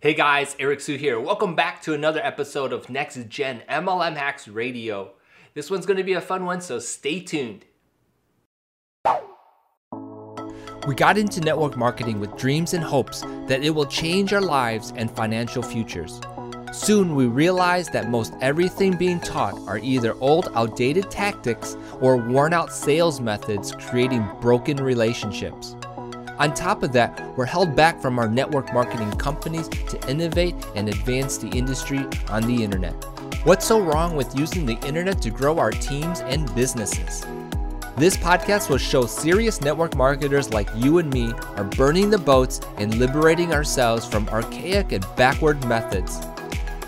Hey 0.00 0.14
guys, 0.14 0.54
Eric 0.60 0.80
Siu 0.80 0.96
here. 0.96 1.18
Welcome 1.18 1.56
back 1.56 1.82
to 1.82 1.92
another 1.92 2.20
episode 2.22 2.72
of 2.72 2.88
Next 2.88 3.18
Gen 3.28 3.64
MLM 3.68 4.14
Hacks 4.14 4.46
Radio. 4.46 5.10
This 5.54 5.72
one's 5.72 5.86
going 5.86 5.96
to 5.96 6.04
be 6.04 6.12
a 6.12 6.20
fun 6.20 6.44
one, 6.44 6.60
so 6.60 6.78
stay 6.78 7.18
tuned. 7.18 7.64
We 10.86 10.94
got 10.94 11.18
into 11.18 11.40
network 11.40 11.76
marketing 11.76 12.20
with 12.20 12.36
dreams 12.36 12.74
and 12.74 12.84
hopes 12.84 13.22
that 13.48 13.64
it 13.64 13.70
will 13.70 13.86
change 13.86 14.32
our 14.32 14.40
lives 14.40 14.92
and 14.94 15.10
financial 15.10 15.64
futures. 15.64 16.20
Soon 16.72 17.16
we 17.16 17.26
realized 17.26 17.92
that 17.92 18.08
most 18.08 18.34
everything 18.40 18.96
being 18.96 19.18
taught 19.18 19.58
are 19.66 19.78
either 19.78 20.14
old, 20.20 20.48
outdated 20.54 21.10
tactics 21.10 21.76
or 22.00 22.16
worn 22.16 22.52
out 22.52 22.72
sales 22.72 23.20
methods 23.20 23.72
creating 23.72 24.30
broken 24.40 24.76
relationships. 24.76 25.74
On 26.38 26.54
top 26.54 26.84
of 26.84 26.92
that, 26.92 27.36
we're 27.36 27.46
held 27.46 27.74
back 27.74 28.00
from 28.00 28.16
our 28.16 28.28
network 28.28 28.72
marketing 28.72 29.10
companies 29.12 29.68
to 29.68 30.08
innovate 30.08 30.54
and 30.76 30.88
advance 30.88 31.36
the 31.36 31.48
industry 31.48 32.06
on 32.28 32.44
the 32.44 32.62
internet. 32.62 32.94
What's 33.42 33.66
so 33.66 33.80
wrong 33.80 34.14
with 34.14 34.38
using 34.38 34.64
the 34.64 34.78
internet 34.86 35.20
to 35.22 35.30
grow 35.30 35.58
our 35.58 35.72
teams 35.72 36.20
and 36.20 36.54
businesses? 36.54 37.26
This 37.96 38.16
podcast 38.16 38.70
will 38.70 38.78
show 38.78 39.04
serious 39.04 39.60
network 39.60 39.96
marketers 39.96 40.52
like 40.52 40.68
you 40.76 40.98
and 40.98 41.12
me 41.12 41.32
are 41.56 41.64
burning 41.64 42.08
the 42.08 42.18
boats 42.18 42.60
and 42.76 42.94
liberating 43.00 43.52
ourselves 43.52 44.06
from 44.06 44.28
archaic 44.28 44.92
and 44.92 45.04
backward 45.16 45.64
methods. 45.66 46.20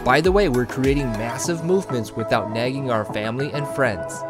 By 0.05 0.21
the 0.21 0.31
way, 0.31 0.49
we're 0.49 0.65
creating 0.65 1.11
massive 1.13 1.65
movements 1.65 2.15
without 2.15 2.53
nagging 2.53 2.93
our 2.93 3.05
family 3.05 3.53
and 3.53 3.67
friends. 3.67 4.23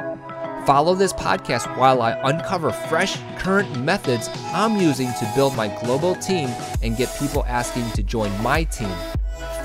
Follow 0.70 0.94
this 0.94 1.12
podcast 1.12 1.76
while 1.76 2.00
I 2.00 2.12
uncover 2.30 2.70
fresh, 2.70 3.18
current 3.40 3.80
methods 3.80 4.30
I'm 4.54 4.76
using 4.76 5.08
to 5.14 5.32
build 5.34 5.56
my 5.56 5.66
global 5.80 6.14
team 6.14 6.48
and 6.80 6.96
get 6.96 7.12
people 7.18 7.44
asking 7.48 7.90
to 7.90 8.04
join 8.04 8.30
my 8.40 8.62
team. 8.62 8.94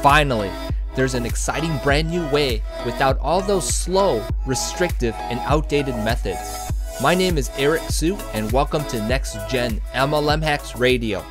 Finally, 0.02 0.50
there's 0.96 1.14
an 1.14 1.24
exciting 1.24 1.78
brand 1.84 2.10
new 2.10 2.28
way 2.30 2.64
without 2.86 3.20
all 3.20 3.40
those 3.44 3.72
slow, 3.72 4.28
restrictive, 4.48 5.14
and 5.30 5.40
outdated 5.42 5.94
methods. 5.98 6.72
My 7.00 7.14
name 7.14 7.38
is 7.38 7.52
Eric 7.56 7.84
Siu, 7.88 8.18
and 8.34 8.52
welcome 8.52 8.84
to 8.86 9.08
Next 9.08 9.38
Gen 9.48 9.80
MLM 9.94 10.42
Hacks 10.42 10.76
Radio. 10.76 11.24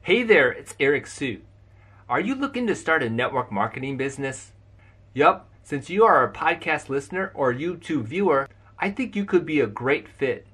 Hey 0.01 0.23
there, 0.23 0.51
it's 0.51 0.73
Eric 0.79 1.05
Siu. 1.05 1.41
Are 2.09 2.19
you 2.19 2.33
looking 2.33 2.65
to 2.65 2.73
start 2.73 3.03
a 3.03 3.09
network 3.11 3.51
marketing 3.51 3.97
business? 3.97 4.51
Yup, 5.13 5.47
since 5.61 5.91
you 5.91 6.05
are 6.05 6.23
a 6.23 6.33
podcast 6.33 6.89
listener 6.89 7.31
or 7.35 7.53
YouTube 7.53 8.05
viewer, 8.05 8.47
I 8.81 8.89
think 8.89 9.15
you 9.15 9.23
could 9.25 9.45
be 9.45 9.59
a 9.59 9.67
great 9.67 10.07
fit. 10.09 10.47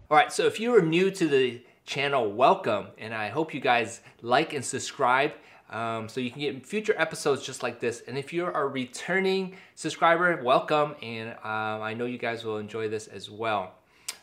All 0.09 0.17
right, 0.17 0.31
so 0.31 0.45
if 0.45 0.59
you 0.59 0.75
are 0.75 0.81
new 0.81 1.11
to 1.11 1.27
the 1.27 1.61
channel, 1.85 2.31
welcome, 2.31 2.87
and 2.97 3.13
I 3.13 3.29
hope 3.29 3.53
you 3.53 3.59
guys 3.59 4.01
like 4.21 4.53
and 4.53 4.63
subscribe 4.63 5.33
um, 5.69 6.09
so 6.09 6.19
you 6.19 6.31
can 6.31 6.41
get 6.41 6.65
future 6.65 6.95
episodes 6.97 7.45
just 7.45 7.61
like 7.61 7.79
this. 7.79 8.01
And 8.07 8.17
if 8.17 8.33
you're 8.33 8.51
a 8.51 8.67
returning 8.67 9.55
subscriber, 9.75 10.41
welcome, 10.43 10.95
and 11.01 11.29
um, 11.43 11.81
I 11.81 11.93
know 11.93 12.05
you 12.05 12.17
guys 12.17 12.43
will 12.43 12.57
enjoy 12.57 12.89
this 12.89 13.07
as 13.07 13.29
well. 13.29 13.73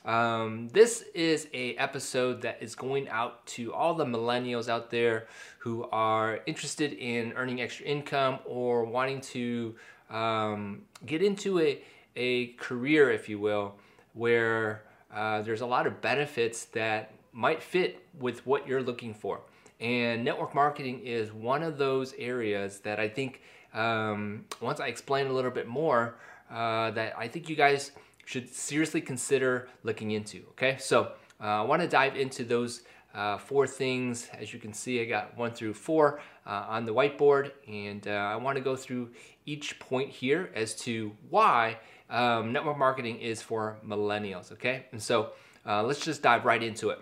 Um, 0.04 0.68
this 0.72 1.02
is 1.14 1.48
a 1.52 1.74
episode 1.76 2.42
that 2.42 2.58
is 2.60 2.74
going 2.76 3.08
out 3.08 3.44
to 3.48 3.74
all 3.74 3.94
the 3.94 4.04
millennials 4.04 4.68
out 4.68 4.90
there 4.90 5.26
who 5.58 5.84
are 5.90 6.40
interested 6.46 6.92
in 6.92 7.32
earning 7.32 7.60
extra 7.60 7.86
income 7.86 8.38
or 8.44 8.84
wanting 8.84 9.20
to 9.22 9.74
um, 10.10 10.82
get 11.04 11.22
into 11.22 11.58
a, 11.58 11.82
a 12.14 12.48
career, 12.52 13.10
if 13.10 13.28
you 13.28 13.40
will, 13.40 13.74
where 14.14 14.84
uh, 15.12 15.42
there's 15.42 15.60
a 15.60 15.66
lot 15.66 15.86
of 15.86 16.00
benefits 16.00 16.66
that 16.66 17.12
might 17.32 17.62
fit 17.62 18.06
with 18.18 18.46
what 18.46 18.66
you're 18.66 18.82
looking 18.82 19.12
for. 19.12 19.40
And 19.80 20.24
network 20.24 20.54
marketing 20.54 21.00
is 21.04 21.32
one 21.32 21.62
of 21.62 21.76
those 21.76 22.14
areas 22.18 22.80
that 22.80 22.98
I 22.98 23.08
think 23.08 23.42
um, 23.74 24.46
once 24.60 24.80
I 24.80 24.86
explain 24.86 25.26
a 25.26 25.32
little 25.32 25.50
bit 25.50 25.68
more, 25.68 26.18
uh, 26.50 26.90
that 26.92 27.14
I 27.18 27.28
think 27.28 27.48
you 27.48 27.56
guys 27.56 27.92
should 28.24 28.48
seriously 28.48 29.00
consider 29.00 29.68
looking 29.82 30.12
into. 30.12 30.42
Okay, 30.50 30.76
so 30.78 31.12
uh, 31.40 31.44
I 31.44 31.62
want 31.62 31.82
to 31.82 31.88
dive 31.88 32.16
into 32.16 32.44
those 32.44 32.82
uh, 33.14 33.38
four 33.38 33.66
things. 33.66 34.28
As 34.38 34.52
you 34.52 34.58
can 34.58 34.72
see, 34.72 35.00
I 35.00 35.04
got 35.04 35.36
one 35.36 35.52
through 35.52 35.74
four 35.74 36.20
uh, 36.46 36.66
on 36.68 36.84
the 36.84 36.94
whiteboard, 36.94 37.52
and 37.68 38.06
uh, 38.06 38.10
I 38.10 38.36
want 38.36 38.56
to 38.56 38.62
go 38.62 38.76
through 38.76 39.10
each 39.44 39.78
point 39.78 40.10
here 40.10 40.50
as 40.54 40.74
to 40.80 41.12
why 41.30 41.78
um, 42.10 42.52
network 42.52 42.78
marketing 42.78 43.20
is 43.20 43.42
for 43.42 43.78
millennials. 43.86 44.52
Okay, 44.52 44.86
and 44.92 45.02
so 45.02 45.32
uh, 45.66 45.82
let's 45.82 46.00
just 46.00 46.22
dive 46.22 46.44
right 46.44 46.62
into 46.62 46.90
it. 46.90 46.98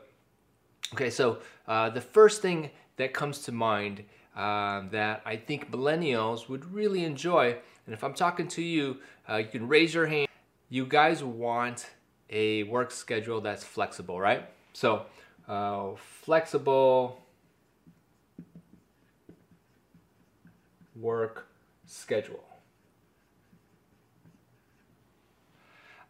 Okay, 0.94 1.10
so 1.10 1.38
uh, 1.66 1.90
the 1.90 2.00
first 2.00 2.40
thing 2.40 2.70
that 2.98 3.12
comes 3.12 3.40
to 3.40 3.50
mind 3.50 4.04
uh, 4.36 4.82
that 4.92 5.22
I 5.26 5.34
think 5.34 5.72
millennials 5.72 6.48
would 6.48 6.72
really 6.72 7.02
enjoy, 7.02 7.56
and 7.86 7.92
if 7.92 8.04
I'm 8.04 8.14
talking 8.14 8.46
to 8.46 8.62
you, 8.62 8.98
uh, 9.28 9.38
you 9.38 9.46
can 9.48 9.66
raise 9.66 9.92
your 9.92 10.06
hand. 10.06 10.28
You 10.68 10.86
guys 10.86 11.24
want 11.24 11.90
a 12.30 12.62
work 12.62 12.92
schedule 12.92 13.40
that's 13.40 13.64
flexible, 13.64 14.20
right? 14.20 14.48
So, 14.72 15.06
uh, 15.48 15.96
flexible 15.96 17.20
work 20.94 21.48
schedule. 21.86 22.44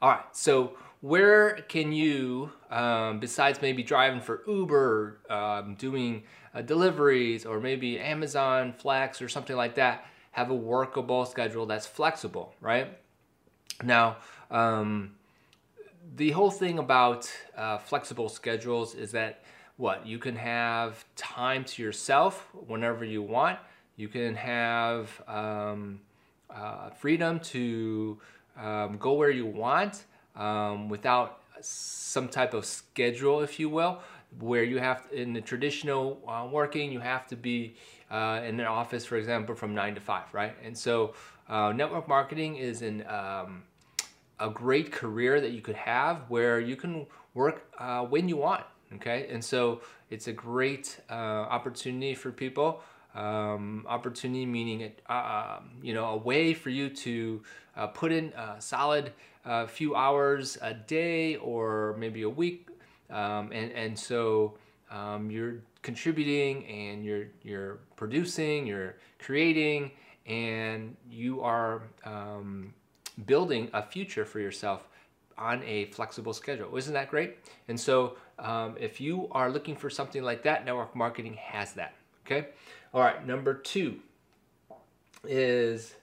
All 0.03 0.11
right, 0.11 0.37
so 0.37 0.75
where 1.05 1.57
can 1.69 1.93
you, 1.93 2.51
um, 2.71 3.21
besides 3.21 3.61
maybe 3.61 3.83
driving 3.83 4.23
for 4.23 4.43
Uber, 4.47 5.19
um, 5.29 5.75
doing 5.75 6.23
uh, 6.55 6.63
deliveries, 6.63 7.45
or 7.45 7.61
maybe 7.61 8.01
Amazon 8.01 8.73
Flex 8.73 9.21
or 9.21 9.29
something 9.29 9.55
like 9.55 9.75
that, 9.75 10.07
have 10.31 10.49
a 10.49 10.55
workable 10.55 11.27
schedule 11.27 11.67
that's 11.67 11.87
flexible, 11.87 12.55
right? 12.59 12.97
Now, 13.83 14.17
um, 14.51 15.17
the 16.17 16.31
whole 16.31 16.51
thing 16.51 16.79
about 16.79 17.31
uh, 17.55 17.77
flexible 17.77 18.31
schedules 18.31 18.95
is 18.95 19.13
that 19.13 19.43
what 19.77 20.07
you 20.07 20.19
can 20.19 20.37
have 20.37 21.05
time 21.17 21.65
to 21.65 21.83
yourself 21.83 22.49
whenever 22.67 23.05
you 23.05 23.21
want. 23.21 23.59
You 23.97 24.09
can 24.09 24.35
have 24.37 25.23
um, 25.29 26.01
uh, 26.49 26.89
freedom 26.93 27.41
to 27.41 28.19
um, 28.59 28.97
go 28.97 29.13
where 29.13 29.31
you 29.31 29.45
want 29.45 30.05
um, 30.37 30.89
without 30.89 31.41
some 31.61 32.29
type 32.29 32.55
of 32.55 32.65
schedule, 32.65 33.41
if 33.41 33.59
you 33.59 33.69
will, 33.69 34.01
where 34.41 34.65
you 34.65 34.79
have 34.79 35.05
in 35.13 35.33
the 35.33 35.41
traditional 35.41 36.21
uh, 36.27 36.47
working, 36.51 36.93
you 36.93 37.01
have 37.01 37.27
to 37.29 37.37
be 37.37 37.77
uh, 38.11 38.41
in 38.45 38.61
an 38.61 38.67
office, 38.67 39.05
for 39.05 39.17
example, 39.17 39.55
from 39.55 39.75
nine 39.75 39.95
to 39.95 40.01
five, 40.01 40.33
right? 40.33 40.55
And 40.63 40.77
so, 40.77 41.15
uh, 41.49 41.73
network 41.73 42.09
marketing 42.09 42.57
is 42.57 42.83
an 42.83 43.07
um, 43.07 43.65
a 44.41 44.51
great 44.51 44.91
career 44.91 45.41
that 45.41 45.53
you 45.53 45.61
could 45.61 45.77
have 45.77 46.25
where 46.29 46.59
you 46.59 46.77
can 46.77 47.07
work 47.35 47.71
uh, 47.79 48.03
when 48.05 48.29
you 48.29 48.37
want. 48.37 48.65
Okay, 48.95 49.27
and 49.31 49.45
so 49.45 49.81
it's 50.11 50.29
a 50.29 50.33
great 50.33 51.01
uh, 51.11 51.13
opportunity 51.13 52.15
for 52.15 52.31
people 52.31 52.83
um, 53.15 53.85
opportunity 53.89 54.47
meaning 54.47 54.93
uh, 55.09 55.61
you 55.83 55.95
know 55.95 56.07
a 56.07 56.17
way 56.17 56.55
for 56.55 56.71
you 56.71 56.89
to 56.89 57.43
uh, 57.77 57.87
put 57.87 58.13
in 58.13 58.33
a 58.37 58.61
solid 58.61 59.13
uh, 59.45 59.67
few 59.67 59.95
hours 59.95 60.59
a 60.63 60.75
day 60.75 61.37
or 61.37 61.95
maybe 61.99 62.23
a 62.23 62.29
week 62.29 62.69
um, 63.11 63.51
and 63.53 63.73
and 63.73 63.99
so 63.99 64.55
um, 64.91 65.31
you're 65.31 65.57
contributing 65.83 66.65
and 66.67 67.05
you're 67.05 67.27
you're 67.43 67.79
producing 67.97 68.67
you're 68.67 68.97
creating 69.19 69.91
and 70.27 70.97
you 71.11 71.43
are 71.43 71.83
um, 72.05 72.73
building 73.27 73.69
a 73.73 73.83
future 73.83 74.25
for 74.25 74.41
yourself 74.41 74.89
on 75.37 75.63
a 75.65 75.87
flexible 75.87 76.33
schedule. 76.33 76.77
Isn't 76.77 76.95
that 76.95 77.11
great? 77.11 77.39
And 77.69 77.79
so 77.79 78.17
um, 78.39 78.77
if 78.79 79.01
you 79.01 79.29
are 79.33 79.51
looking 79.51 79.77
for 79.77 79.91
something 79.91 80.23
like 80.23 80.43
that, 80.45 80.65
network 80.65 80.95
marketing 80.95 81.35
has 81.35 81.73
that. 81.75 81.95
Okay. 82.27 82.49
All 82.93 83.03
right. 83.03 83.27
Number 83.27 83.55
two 83.55 84.01
is 85.25 85.95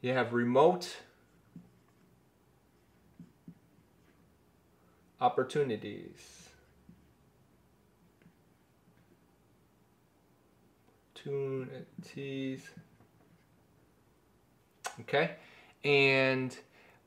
you 0.00 0.12
have 0.12 0.32
remote 0.32 0.96
opportunities. 5.20 6.48
Opportunities. 11.16 12.70
Okay. 15.00 15.32
And 15.84 16.56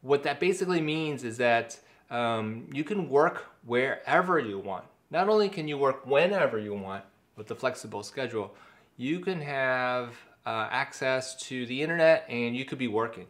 what 0.02 0.24
that 0.24 0.40
basically 0.40 0.82
means 0.82 1.24
is 1.24 1.38
that 1.38 1.80
um, 2.12 2.68
you 2.72 2.84
can 2.84 3.10
work 3.10 3.48
wherever 3.66 4.38
you 4.38 4.60
want. 4.60 4.86
Not 5.10 5.30
only 5.30 5.50
can 5.50 5.68
you 5.68 5.78
work 5.78 6.06
whenever 6.06 6.60
you 6.60 6.76
want 6.76 7.04
with 7.36 7.48
the 7.48 7.56
flexible 7.56 8.04
schedule, 8.04 8.54
you 8.98 9.20
can 9.20 9.42
have 9.42 10.16
uh, 10.46 10.68
access 10.72 11.36
to 11.48 11.66
the 11.66 11.82
internet 11.82 12.26
and 12.30 12.56
you 12.56 12.66
could 12.66 12.78
be 12.78 12.88
working. 12.88 13.28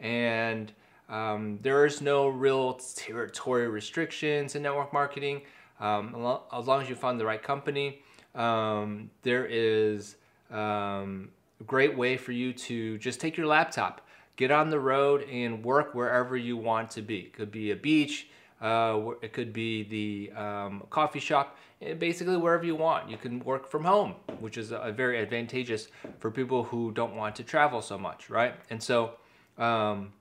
And 0.00 0.72
um, 1.08 1.58
there 1.62 1.86
is 1.86 2.00
no 2.00 2.28
real 2.28 2.74
territory 2.74 3.68
restrictions 3.68 4.54
in 4.54 4.62
network 4.62 4.92
marketing. 4.92 5.42
Um, 5.80 6.14
as 6.52 6.66
long 6.66 6.82
as 6.82 6.88
you 6.88 6.94
find 6.94 7.18
the 7.18 7.24
right 7.24 7.42
company, 7.42 8.02
um, 8.34 9.10
there 9.22 9.46
is 9.46 10.16
um, 10.50 11.30
a 11.60 11.64
great 11.64 11.96
way 11.96 12.16
for 12.16 12.32
you 12.32 12.52
to 12.52 12.98
just 12.98 13.20
take 13.20 13.36
your 13.36 13.46
laptop 13.46 14.02
get 14.38 14.52
on 14.52 14.70
the 14.70 14.78
road 14.78 15.28
and 15.28 15.62
work 15.64 15.94
wherever 15.94 16.36
you 16.36 16.56
want 16.56 16.90
to 16.92 17.02
be. 17.02 17.18
It 17.18 17.32
could 17.34 17.50
be 17.50 17.72
a 17.72 17.76
beach, 17.76 18.28
uh, 18.60 19.10
it 19.22 19.32
could 19.32 19.52
be 19.52 19.84
the 19.84 20.32
um, 20.40 20.82
coffee 20.90 21.20
shop, 21.20 21.56
eh, 21.80 21.94
basically 21.94 22.36
wherever 22.36 22.64
you 22.64 22.74
want. 22.74 23.08
You 23.08 23.16
can 23.16 23.40
work 23.40 23.68
from 23.68 23.84
home, 23.84 24.14
which 24.40 24.58
is 24.58 24.72
a, 24.72 24.92
very 24.92 25.20
advantageous 25.20 25.88
for 26.18 26.30
people 26.30 26.64
who 26.64 26.90
don't 26.92 27.14
want 27.14 27.36
to 27.36 27.44
travel 27.44 27.80
so 27.80 27.96
much, 27.96 28.30
right? 28.30 28.54
And 28.70 28.82
so, 28.82 29.12
um, 29.58 30.12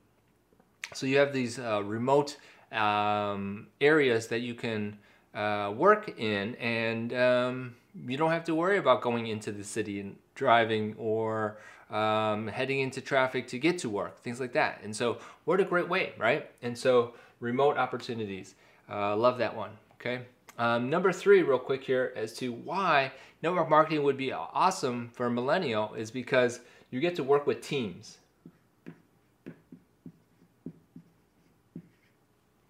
so 0.93 1.05
you 1.05 1.17
have 1.17 1.33
these 1.33 1.57
uh, 1.57 1.83
remote 1.83 2.37
um, 2.71 3.67
areas 3.81 4.27
that 4.27 4.41
you 4.41 4.53
can 4.53 4.97
uh, 5.33 5.73
work 5.75 6.19
in, 6.19 6.55
and 6.55 7.13
um, 7.13 7.75
you 8.07 8.17
don't 8.17 8.31
have 8.31 8.43
to 8.45 8.55
worry 8.55 8.77
about 8.77 9.01
going 9.01 9.27
into 9.27 9.51
the 9.51 9.63
city 9.63 9.99
and 9.99 10.15
driving 10.35 10.95
or 10.97 11.57
um, 11.89 12.47
heading 12.47 12.81
into 12.81 13.01
traffic 13.01 13.47
to 13.47 13.59
get 13.59 13.79
to 13.79 13.89
work, 13.89 14.19
things 14.19 14.39
like 14.39 14.53
that. 14.53 14.81
And 14.83 14.95
so, 14.95 15.17
what 15.45 15.59
a 15.59 15.63
great 15.63 15.89
way, 15.89 16.13
right? 16.17 16.49
And 16.61 16.77
so, 16.77 17.13
remote 17.39 17.77
opportunities. 17.77 18.55
Uh, 18.89 19.15
love 19.15 19.37
that 19.37 19.55
one. 19.55 19.71
Okay. 19.99 20.21
Um, 20.57 20.89
number 20.89 21.11
three, 21.11 21.43
real 21.43 21.59
quick 21.59 21.83
here, 21.83 22.13
as 22.15 22.33
to 22.35 22.51
why 22.51 23.11
network 23.43 23.69
marketing 23.69 24.03
would 24.03 24.17
be 24.17 24.31
awesome 24.31 25.09
for 25.13 25.27
a 25.27 25.31
millennial 25.31 25.93
is 25.93 26.09
because 26.09 26.61
you 26.89 26.99
get 26.99 27.15
to 27.15 27.23
work 27.23 27.45
with 27.45 27.61
teams. 27.61 28.17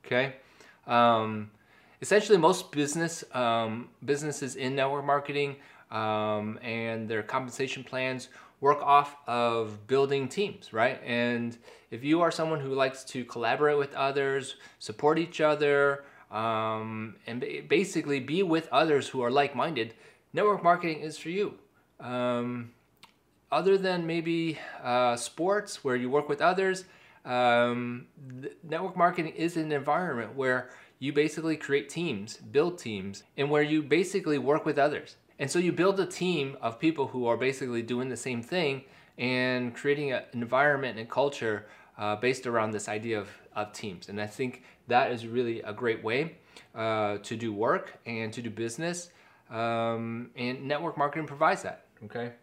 Okay. 0.06 0.36
Um, 0.86 1.52
essentially, 2.02 2.38
most 2.38 2.72
business 2.72 3.24
um, 3.34 3.90
businesses 4.04 4.56
in 4.56 4.76
network 4.76 5.06
marketing 5.06 5.58
um, 5.92 6.60
and 6.62 7.08
their 7.08 7.24
compensation 7.24 7.84
plans 7.84 8.30
work 8.60 8.82
off 8.82 9.16
of 9.28 9.88
building 9.88 10.28
teams, 10.28 10.74
right? 10.74 11.02
And 11.06 11.58
if 11.92 12.04
you 12.04 12.22
are 12.22 12.32
someone 12.32 12.60
who 12.60 12.74
likes 12.74 13.04
to 13.06 13.24
collaborate 13.26 13.78
with 13.78 13.94
others, 13.94 14.56
support 14.80 15.20
each 15.20 15.42
other, 15.42 16.04
um, 16.32 17.16
and 17.28 17.46
basically 17.68 18.20
be 18.20 18.44
with 18.44 18.68
others 18.72 19.08
who 19.10 19.22
are 19.22 19.32
like 19.32 19.56
minded, 19.56 19.94
network 20.34 20.64
marketing 20.64 21.02
is 21.02 21.18
for 21.18 21.30
you. 21.30 21.56
Um, 22.00 22.72
other 23.52 23.78
than 23.78 24.06
maybe 24.06 24.58
uh, 24.84 25.16
sports 25.16 25.84
where 25.84 25.96
you 25.96 26.10
work 26.10 26.28
with 26.28 26.42
others, 26.42 26.86
um, 27.24 28.08
network 28.64 28.98
marketing 28.98 29.34
is 29.36 29.58
an 29.58 29.72
environment 29.72 30.36
where 30.36 30.70
you 31.00 31.14
basically 31.14 31.56
create 31.56 31.90
teams, 31.90 32.38
build 32.38 32.80
teams, 32.80 33.24
and 33.38 33.50
where 33.50 33.62
you 33.62 33.84
basically 33.84 34.38
work 34.38 34.66
with 34.66 34.78
others. 34.78 35.16
And 35.40 35.50
so 35.50 35.60
you 35.60 35.72
build 35.72 36.00
a 36.00 36.06
team 36.06 36.58
of 36.62 36.80
people 36.80 37.08
who 37.08 37.28
are 37.28 37.38
basically 37.38 37.82
doing 37.82 38.10
the 38.10 38.18
same 38.18 38.42
thing 38.42 38.84
and 39.18 39.76
creating 39.76 40.12
an 40.12 40.24
environment 40.34 40.98
and 40.98 41.10
culture 41.10 41.68
uh, 41.98 42.16
based 42.16 42.46
around 42.48 42.72
this 42.72 42.88
idea 42.88 43.20
of, 43.20 43.30
of 43.56 43.72
teams. 43.74 44.10
And 44.10 44.20
I 44.22 44.28
think 44.28 44.64
that 44.88 45.12
is 45.12 45.28
really 45.28 45.62
a 45.62 45.74
great 45.74 46.04
way 46.04 46.38
uh, 46.76 47.18
to 47.20 47.36
do 47.36 47.54
work 47.54 48.00
and 48.06 48.32
to 48.34 48.42
do 48.42 48.50
business. 48.50 49.10
Um, 49.50 50.32
and 50.36 50.68
network 50.68 50.98
marketing 50.98 51.28
provides 51.28 51.64
that. 51.64 51.86
Okay. 52.06 52.34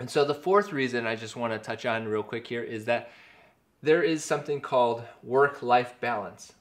And 0.00 0.08
so 0.08 0.24
the 0.24 0.34
fourth 0.34 0.72
reason 0.72 1.06
I 1.06 1.16
just 1.16 1.36
want 1.36 1.52
to 1.52 1.58
touch 1.58 1.84
on 1.86 2.06
real 2.06 2.22
quick 2.22 2.46
here 2.46 2.62
is 2.62 2.84
that 2.84 3.10
there 3.82 4.02
is 4.02 4.24
something 4.24 4.60
called 4.60 5.02
work 5.22 5.62
life 5.62 5.94
balance. 6.00 6.52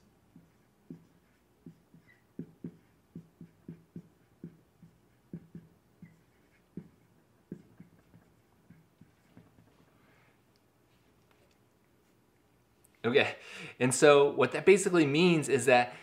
Okay, 13.07 13.36
and 13.80 13.94
so 13.94 14.31
what 14.31 14.51
that 14.51 14.65
basically 14.65 15.06
means 15.06 15.50
is 15.50 15.65
that 15.65 15.94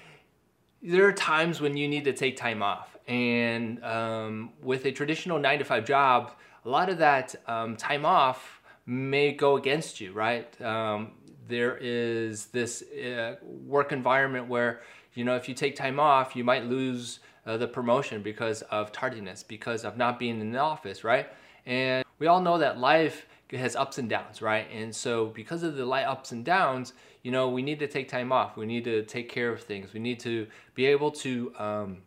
there 0.83 1.07
are 1.07 1.13
times 1.13 1.61
when 1.61 1.77
you 1.77 1.89
need 1.89 2.05
to 2.05 2.13
take 2.13 2.37
time 2.37 2.63
off. 2.63 2.97
And 3.07 3.83
um, 3.85 4.53
with 4.63 4.85
a 4.87 4.93
traditional 4.93 5.39
nine 5.39 5.59
to 5.59 5.65
five 5.65 5.85
job, 5.85 6.33
a 6.65 6.69
lot 6.69 6.89
of 6.89 6.99
that 6.99 7.35
um, 7.47 7.77
time 7.77 8.05
off 8.05 8.61
may 8.87 9.33
go 9.33 9.57
against 9.57 10.01
you, 10.01 10.13
right? 10.13 10.61
Um, 10.61 11.13
there 11.47 11.77
is 11.81 12.47
this 12.47 12.83
uh, 12.83 13.37
work 13.43 13.93
environment 13.93 14.49
where, 14.49 14.81
you 15.15 15.25
know, 15.25 15.37
if 15.37 15.49
you 15.49 15.55
take 15.55 15.77
time 15.77 16.01
off, 16.01 16.35
you 16.35 16.45
might 16.45 16.65
lose 16.65 17.21
uh, 17.47 17.57
the 17.57 17.69
promotion 17.69 18.23
because 18.23 18.63
of 18.63 18.93
tardiness, 18.93 19.43
because 19.43 19.85
of 19.85 19.97
not 19.97 20.19
being 20.19 20.41
in 20.41 20.53
the 20.53 20.59
office, 20.59 21.05
right? 21.05 21.29
And 21.67 22.05
we 22.19 22.27
all 22.27 22.41
know 22.41 22.59
that 22.59 22.79
life 22.79 23.27
has 23.53 23.77
ups 23.77 23.99
and 23.99 24.09
downs, 24.09 24.43
right? 24.43 24.67
And 24.73 24.95
so 24.95 25.27
because 25.27 25.63
of 25.63 25.77
the 25.77 25.85
light 25.85 26.05
ups 26.05 26.33
and 26.33 26.45
downs, 26.45 26.93
you 27.23 27.31
know, 27.31 27.49
we 27.49 27.63
need 27.63 27.79
to 27.79 27.87
take 27.87 28.09
time 28.09 28.33
off. 28.33 28.57
We 28.57 28.67
need 28.67 28.85
to 28.85 29.03
take 29.05 29.29
care 29.29 29.51
of 29.51 29.63
things. 29.63 29.93
We 29.93 30.01
need 30.01 30.21
to 30.21 30.47
be 30.75 30.87
able 30.87 31.11
to 31.13 31.53
um, 31.59 31.99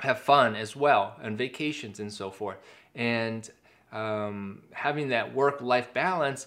have 0.00 0.18
fun 0.18 0.56
as 0.56 0.74
well 0.74 1.16
and 1.22 1.36
vacations 1.36 2.00
and 2.00 2.12
so 2.12 2.30
forth. 2.30 2.58
And 2.94 3.48
um, 3.92 4.62
having 4.72 5.08
that 5.08 5.34
work-life 5.34 5.92
balance 5.92 6.46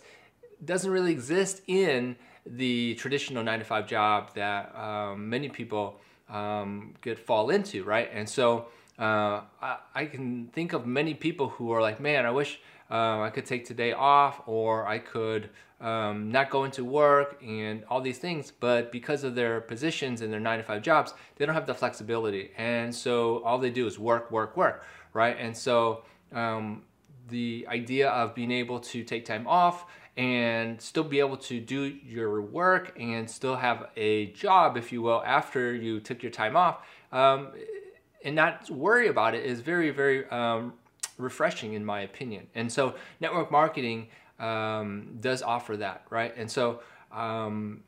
doesn't 0.64 0.92
really 0.92 1.12
exist 1.12 1.62
in 1.68 2.16
the 2.46 2.96
traditional 2.96 3.44
nine 3.44 3.60
to 3.60 3.66
five 3.66 3.88
job 3.88 4.34
that 4.36 4.76
um, 4.76 5.30
many 5.30 5.50
people 5.50 6.00
um, 6.30 6.94
get 7.02 7.18
fall 7.18 7.50
into, 7.50 7.84
right? 7.84 8.10
And 8.14 8.28
so 8.28 8.68
uh, 8.98 9.42
I, 9.62 9.78
I, 9.96 10.06
can 10.06 10.48
think 10.48 10.74
of 10.74 10.86
many 10.86 11.14
people 11.14 11.50
who 11.50 11.72
are 11.72 11.82
like, 11.82 12.00
man, 12.00 12.26
I 12.26 12.32
wish 12.32 12.60
um, 12.90 13.22
I 13.22 13.30
could 13.30 13.46
take 13.46 13.66
today 13.66 13.94
off 13.94 14.42
or 14.48 14.88
I 14.88 15.00
could 15.00 15.50
um, 15.82 16.32
not 16.32 16.50
go 16.50 16.64
into 16.64 16.84
work 16.84 17.42
and 17.46 17.84
all 17.90 18.02
these 18.02 18.18
things. 18.18 18.52
But 18.52 18.92
because 18.92 19.24
of 19.24 19.36
their 19.36 19.62
positions 19.62 20.22
and 20.22 20.32
their 20.32 20.40
nine 20.40 20.58
to 20.58 20.64
five 20.64 20.82
jobs, 20.82 21.14
they 21.36 21.46
don't 21.46 21.56
have 21.56 21.68
the 21.68 21.74
flexibility. 21.74 22.52
And 22.58 22.94
so 22.94 23.44
all 23.44 23.58
they 23.58 23.70
do 23.70 23.88
is 23.88 23.98
work, 24.00 24.32
work, 24.32 24.58
work, 24.58 24.84
right? 25.14 25.38
And 25.40 25.56
so 25.56 26.04
um, 26.34 26.84
the 27.30 27.66
idea 27.70 28.10
of 28.10 28.36
being 28.36 28.52
able 28.52 28.80
to 28.80 29.04
take 29.04 29.26
time 29.26 29.48
off 29.48 29.86
and 30.18 30.82
still 30.82 31.04
be 31.04 31.20
able 31.20 31.38
to 31.38 31.62
do 31.62 31.84
your 31.84 32.42
work 32.42 32.94
and 33.00 33.30
still 33.30 33.56
have 33.56 33.90
a 33.96 34.28
job, 34.28 34.76
if 34.76 34.92
you 34.92 35.02
will, 35.02 35.24
after 35.26 35.74
you 35.74 36.00
took 36.02 36.22
your 36.22 36.32
time 36.32 36.58
off 36.58 36.80
um, 37.12 37.50
and 38.26 38.36
not 38.36 38.70
worry 38.70 39.08
about 39.08 39.34
it 39.34 39.46
is 39.46 39.62
very, 39.62 39.92
very 39.92 40.28
um, 40.30 40.74
refreshing 41.20 41.74
in 41.74 41.86
my 41.86 42.02
opinion. 42.02 42.48
And 42.56 42.72
so 42.72 42.96
network 43.20 43.52
marketing 43.52 44.08
um, 44.40 45.18
does 45.20 45.42
offer 45.44 45.78
that, 45.78 46.06
right? 46.10 46.34
And 46.36 46.50
so 46.50 46.82
um, 47.12 47.84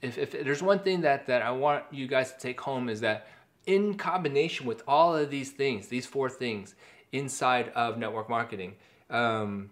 if, 0.00 0.16
if 0.16 0.32
there's 0.32 0.62
one 0.62 0.78
thing 0.78 1.02
that, 1.02 1.26
that 1.26 1.42
I 1.42 1.50
want 1.50 1.84
you 1.90 2.06
guys 2.06 2.32
to 2.32 2.38
take 2.38 2.60
home 2.60 2.88
is 2.88 3.00
that 3.00 3.28
in 3.66 3.94
combination 3.94 4.66
with 4.66 4.82
all 4.86 5.16
of 5.16 5.30
these 5.30 5.50
things, 5.50 5.88
these 5.88 6.06
four 6.06 6.30
things 6.30 6.74
inside 7.12 7.70
of 7.74 7.98
network 7.98 8.30
marketing, 8.30 8.74
um, 9.10 9.70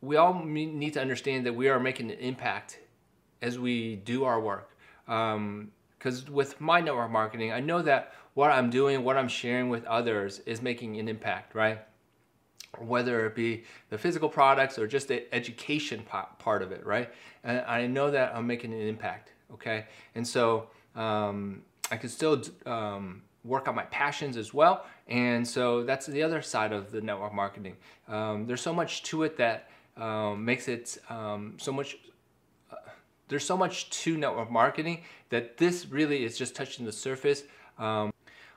we 0.00 0.16
all 0.16 0.42
need 0.44 0.94
to 0.94 1.00
understand 1.00 1.44
that 1.46 1.54
we 1.54 1.68
are 1.68 1.80
making 1.80 2.10
an 2.10 2.18
impact 2.18 2.78
as 3.42 3.58
we 3.58 3.96
do 3.96 4.24
our 4.24 4.40
work. 4.40 4.76
Because 6.00 6.30
with 6.30 6.58
my 6.62 6.80
network 6.80 7.10
marketing, 7.10 7.52
I 7.52 7.60
know 7.60 7.82
that 7.82 8.14
what 8.32 8.50
I'm 8.50 8.70
doing, 8.70 9.04
what 9.04 9.18
I'm 9.18 9.28
sharing 9.28 9.68
with 9.68 9.84
others 9.84 10.38
is 10.46 10.62
making 10.62 10.98
an 10.98 11.08
impact, 11.08 11.54
right? 11.54 11.78
Whether 12.78 13.26
it 13.26 13.34
be 13.34 13.64
the 13.90 13.98
physical 13.98 14.30
products 14.30 14.78
or 14.78 14.86
just 14.86 15.08
the 15.08 15.32
education 15.34 16.02
part 16.38 16.62
of 16.62 16.72
it, 16.72 16.86
right? 16.86 17.12
And 17.44 17.60
I 17.66 17.86
know 17.86 18.10
that 18.10 18.34
I'm 18.34 18.46
making 18.46 18.72
an 18.72 18.80
impact, 18.80 19.34
okay? 19.52 19.84
And 20.14 20.26
so 20.26 20.70
um, 20.96 21.60
I 21.90 21.98
can 21.98 22.08
still 22.08 22.40
um, 22.64 23.20
work 23.44 23.68
on 23.68 23.74
my 23.74 23.84
passions 23.84 24.38
as 24.38 24.54
well. 24.54 24.86
And 25.06 25.46
so 25.46 25.84
that's 25.84 26.06
the 26.06 26.22
other 26.22 26.40
side 26.40 26.72
of 26.72 26.92
the 26.92 27.02
network 27.02 27.34
marketing. 27.34 27.76
Um, 28.08 28.46
there's 28.46 28.62
so 28.62 28.72
much 28.72 29.02
to 29.04 29.24
it 29.24 29.36
that 29.36 29.68
um, 29.98 30.46
makes 30.46 30.66
it 30.66 30.96
um, 31.10 31.56
so 31.58 31.72
much. 31.72 31.98
There's 33.30 33.44
so 33.44 33.56
much 33.56 33.88
to 34.02 34.18
network 34.18 34.50
marketing 34.50 35.04
that 35.30 35.56
this 35.56 35.86
really 35.86 36.24
is 36.24 36.36
just 36.36 36.54
touching 36.54 36.84
the 36.84 36.92
surface. 36.92 37.44
Um, 37.78 38.12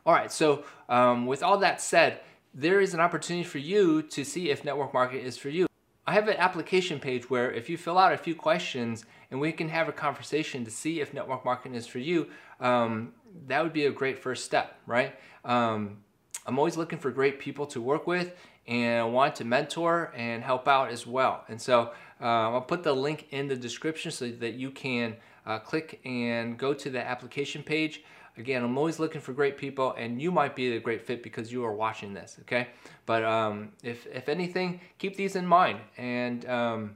all 0.05 0.13
right, 0.13 0.31
so 0.31 0.65
um, 0.89 1.25
with 1.25 1.41
all 1.41 1.59
that 1.59 1.79
said, 1.79 2.19
there 2.53 2.81
is 2.81 2.93
an 2.93 2.99
opportunity 2.99 3.45
for 3.45 3.59
you 3.59 4.01
to 4.01 4.25
see 4.25 4.49
if 4.49 4.65
network 4.65 4.93
marketing 4.93 5.25
is 5.25 5.37
for 5.37 5.49
you. 5.49 5.67
I 6.05 6.13
have 6.13 6.27
an 6.27 6.35
application 6.37 6.99
page 6.99 7.29
where 7.29 7.51
if 7.51 7.69
you 7.69 7.77
fill 7.77 7.97
out 7.97 8.11
a 8.11 8.17
few 8.17 8.35
questions 8.35 9.05
and 9.31 9.39
we 9.39 9.53
can 9.53 9.69
have 9.69 9.87
a 9.87 9.93
conversation 9.93 10.65
to 10.65 10.71
see 10.71 10.99
if 10.99 11.13
network 11.13 11.45
marketing 11.45 11.75
is 11.75 11.87
for 11.87 11.99
you, 11.99 12.27
um, 12.59 13.13
that 13.47 13.63
would 13.63 13.71
be 13.71 13.85
a 13.85 13.91
great 13.91 14.19
first 14.19 14.43
step, 14.43 14.75
right? 14.85 15.15
Um, 15.45 15.99
I'm 16.45 16.59
always 16.59 16.75
looking 16.75 16.99
for 16.99 17.11
great 17.11 17.39
people 17.39 17.65
to 17.67 17.79
work 17.79 18.05
with 18.05 18.35
and 18.67 19.13
want 19.13 19.35
to 19.35 19.45
mentor 19.45 20.11
and 20.15 20.43
help 20.43 20.67
out 20.67 20.91
as 20.91 21.07
well. 21.07 21.45
And 21.47 21.61
so 21.61 21.91
um, 22.19 22.55
I'll 22.55 22.61
put 22.61 22.83
the 22.83 22.93
link 22.93 23.27
in 23.31 23.47
the 23.47 23.55
description 23.55 24.11
so 24.11 24.29
that 24.29 24.53
you 24.53 24.71
can 24.71 25.15
uh, 25.45 25.59
click 25.59 25.99
and 26.05 26.57
go 26.57 26.73
to 26.73 26.89
the 26.89 27.05
application 27.05 27.63
page. 27.63 28.03
Again, 28.37 28.63
I'm 28.63 28.77
always 28.77 28.99
looking 28.99 29.21
for 29.21 29.31
great 29.31 29.57
people, 29.57 29.93
and 29.95 30.19
you 30.19 30.31
might 30.31 30.55
be 30.55 30.75
a 30.75 30.79
great 30.79 31.05
fit 31.05 31.21
because 31.21 31.51
you 31.51 31.63
are 31.65 31.73
watching 31.73 32.13
this, 32.13 32.37
okay? 32.41 32.69
But 33.05 33.23
um, 33.23 33.73
if, 33.83 34.07
if 34.07 34.27
anything, 34.27 34.81
keep 34.97 35.15
these 35.15 35.35
in 35.35 35.45
mind. 35.45 35.79
And 35.97 36.49
um, 36.49 36.95